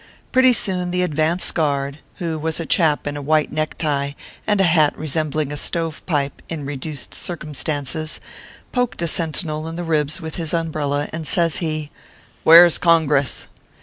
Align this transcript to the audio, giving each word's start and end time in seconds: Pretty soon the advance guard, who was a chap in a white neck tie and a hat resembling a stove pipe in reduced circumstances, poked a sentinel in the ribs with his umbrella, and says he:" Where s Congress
Pretty 0.31 0.51
soon 0.53 0.89
the 0.89 1.03
advance 1.03 1.51
guard, 1.51 1.99
who 2.15 2.39
was 2.39 2.59
a 2.59 2.65
chap 2.65 3.05
in 3.05 3.15
a 3.15 3.21
white 3.21 3.51
neck 3.51 3.77
tie 3.77 4.15
and 4.47 4.59
a 4.59 4.63
hat 4.63 4.97
resembling 4.97 5.51
a 5.51 5.55
stove 5.57 6.03
pipe 6.07 6.41
in 6.49 6.65
reduced 6.65 7.13
circumstances, 7.13 8.19
poked 8.71 9.03
a 9.03 9.07
sentinel 9.07 9.67
in 9.67 9.75
the 9.75 9.83
ribs 9.83 10.19
with 10.19 10.37
his 10.37 10.55
umbrella, 10.55 11.07
and 11.13 11.27
says 11.27 11.57
he:" 11.57 11.91
Where 12.43 12.65
s 12.65 12.79
Congress 12.79 13.47